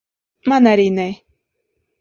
[0.53, 1.07] Man arī ne.